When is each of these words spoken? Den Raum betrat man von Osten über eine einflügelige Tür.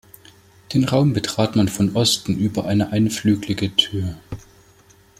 Den 0.73 0.85
Raum 0.85 1.13
betrat 1.13 1.55
man 1.55 1.67
von 1.67 1.95
Osten 1.95 2.35
über 2.35 2.65
eine 2.65 2.91
einflügelige 2.91 3.75
Tür. 3.75 4.15